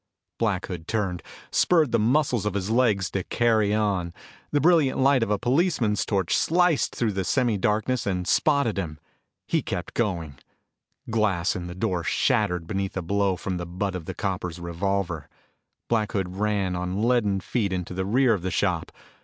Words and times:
Black 0.39 0.65
Hood 0.65 0.87
turned, 0.87 1.21
spurred 1.51 1.91
the 1.91 1.99
muscles 1.99 2.47
of 2.47 2.55
his 2.55 2.71
legs 2.71 3.11
to 3.11 3.21
carry 3.23 3.71
on. 3.71 4.15
The 4.49 4.59
brilliant 4.59 4.97
light 4.97 5.21
of 5.21 5.29
a 5.29 5.37
policeman's 5.37 6.07
torch 6.07 6.35
sliced 6.35 6.95
through 6.95 7.11
the 7.11 7.23
semi 7.23 7.55
darkness 7.55 8.07
and 8.07 8.27
spotted 8.27 8.77
him. 8.79 8.97
He 9.45 9.61
kept 9.61 9.93
going. 9.93 10.39
Glass 11.11 11.55
in 11.55 11.67
the 11.67 11.73
front 11.73 11.81
door 11.81 12.03
shattered 12.03 12.65
beneath 12.65 12.97
a 12.97 13.03
blow 13.03 13.35
from 13.35 13.57
the 13.57 13.67
butt 13.67 13.93
of 13.93 14.05
the 14.05 14.15
copper's 14.15 14.57
revolver. 14.59 15.29
Black 15.87 16.13
Hood 16.13 16.35
ran 16.37 16.75
on 16.75 17.03
leaden 17.07 17.39
feet 17.39 17.71
into 17.71 17.93
the 17.93 18.03
rear 18.03 18.33
of 18.33 18.41
the 18.41 18.49
shop. 18.49 18.91